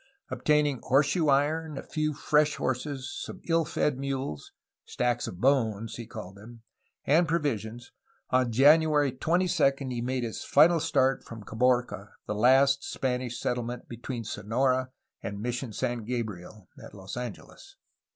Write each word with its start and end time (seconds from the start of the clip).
Obtaining 0.31 0.79
horseshoe 0.81 1.27
iron, 1.27 1.77
a 1.77 1.83
few 1.83 2.11
fresh 2.15 2.55
horses, 2.55 3.15
some 3.23 3.39
ill 3.47 3.63
fed 3.63 3.99
mules,— 3.99 4.51
'stacks 4.83 5.27
of 5.27 5.39
bones,' 5.39 5.95
he 5.97 6.07
called 6.07 6.33
them,— 6.37 6.63
and 7.05 7.27
provisions, 7.27 7.91
on 8.31 8.51
January 8.51 9.11
twenty 9.11 9.45
second 9.45 9.91
he 9.91 10.01
made 10.01 10.23
his 10.23 10.43
final 10.43 10.79
start 10.79 11.23
from 11.23 11.43
Caborca, 11.43 12.13
the 12.25 12.33
last 12.33 12.83
Spanish 12.83 13.39
settlement 13.39 13.87
between 13.87 14.23
Sonora 14.23 14.89
and 15.21 15.39
Mission 15.39 15.71
San 15.71 16.03
Gabriel 16.03 16.67
(at 16.83 16.95
Los 16.95 17.15
An 17.15 17.33
geles). 17.35 17.75